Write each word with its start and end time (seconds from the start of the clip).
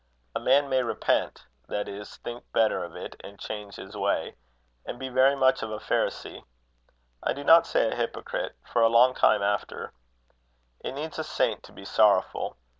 A 0.33 0.39
man 0.39 0.67
may 0.67 0.81
repent, 0.81 1.45
that 1.67 1.87
is, 1.87 2.17
think 2.17 2.43
better 2.53 2.83
of 2.83 2.95
it, 2.95 3.21
and 3.23 3.39
change 3.39 3.75
his 3.75 3.95
way, 3.95 4.35
and 4.83 4.97
be 4.97 5.09
very 5.09 5.35
much 5.35 5.61
of 5.61 5.69
a 5.69 5.77
Pharisee 5.77 6.43
I 7.21 7.33
do 7.33 7.43
not 7.43 7.67
say 7.67 7.87
a 7.91 7.95
hypocrite 7.95 8.55
for 8.65 8.81
a 8.81 8.89
long 8.89 9.13
time 9.13 9.43
after: 9.43 9.93
it 10.79 10.93
needs 10.93 11.19
a 11.19 11.23
saint 11.23 11.61
to 11.65 11.71
be 11.71 11.85
sorrowful. 11.85 12.57